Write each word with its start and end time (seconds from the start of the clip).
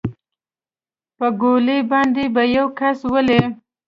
په 1.17 1.27
ګولۍ 1.41 1.79
باندې 1.91 2.23
به 2.33 2.43
يو 2.55 2.67
کس 2.79 2.99
ولې. 3.13 3.41